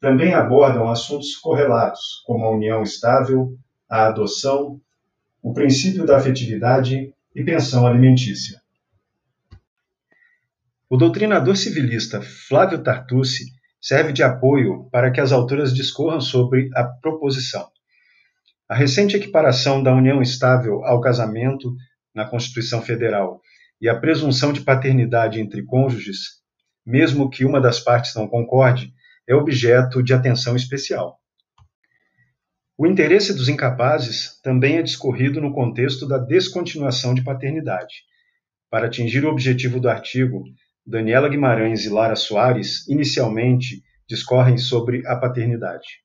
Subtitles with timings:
[0.00, 3.56] Também abordam assuntos correlatos, como a união estável,
[3.88, 4.80] a adoção,
[5.40, 8.60] o princípio da afetividade e pensão alimentícia.
[10.90, 16.84] O doutrinador civilista Flávio Tartucci serve de apoio para que as autoras discorram sobre a
[16.84, 17.68] proposição.
[18.68, 21.74] A recente equiparação da união estável ao casamento
[22.14, 23.40] na Constituição Federal
[23.80, 26.40] e a presunção de paternidade entre cônjuges,
[26.86, 28.92] mesmo que uma das partes não concorde,
[29.28, 31.18] é objeto de atenção especial.
[32.78, 37.94] O interesse dos incapazes também é discorrido no contexto da descontinuação de paternidade.
[38.70, 40.44] Para atingir o objetivo do artigo,
[40.86, 46.02] Daniela Guimarães e Lara Soares, inicialmente, discorrem sobre a paternidade.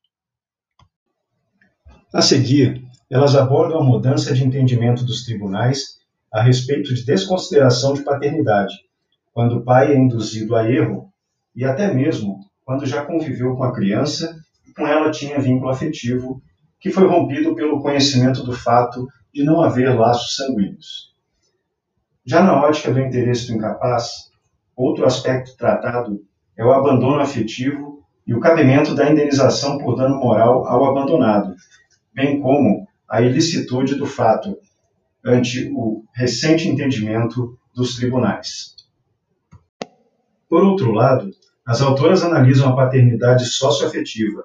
[2.14, 5.98] A seguir, elas abordam a mudança de entendimento dos tribunais
[6.32, 8.74] a respeito de desconsideração de paternidade,
[9.32, 11.12] quando o pai é induzido a erro
[11.54, 16.40] e até mesmo quando já conviveu com a criança e com ela tinha vínculo afetivo
[16.80, 21.14] que foi rompido pelo conhecimento do fato de não haver laços sanguíneos.
[22.24, 24.30] Já na ótica do interesse do incapaz,
[24.78, 26.24] Outro aspecto tratado
[26.56, 31.52] é o abandono afetivo e o cabimento da indenização por dano moral ao abandonado,
[32.14, 34.56] bem como a ilicitude do fato
[35.24, 38.76] ante o recente entendimento dos tribunais.
[40.48, 41.28] Por outro lado,
[41.66, 44.44] as autoras analisam a paternidade socioafetiva,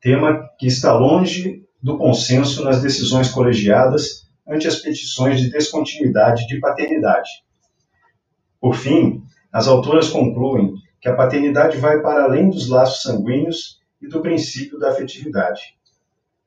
[0.00, 6.58] tema que está longe do consenso nas decisões colegiadas ante as petições de descontinuidade de
[6.58, 7.30] paternidade.
[8.60, 9.22] Por fim,
[9.52, 14.78] as autoras concluem que a paternidade vai para além dos laços sanguíneos e do princípio
[14.78, 15.74] da afetividade.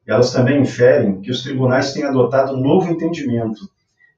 [0.06, 3.69] Elas também inferem que os tribunais têm adotado um novo entendimento,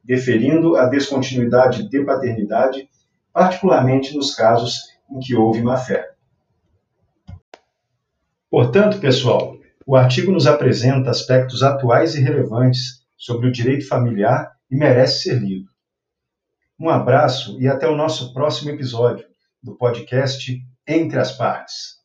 [0.03, 2.89] deferindo a descontinuidade de paternidade,
[3.33, 6.11] particularmente nos casos em que houve má-fé.
[8.49, 14.75] Portanto, pessoal, o artigo nos apresenta aspectos atuais e relevantes sobre o direito familiar e
[14.75, 15.74] merece ser lido.
[16.79, 19.25] Um abraço e até o nosso próximo episódio
[19.63, 22.04] do podcast Entre as Partes.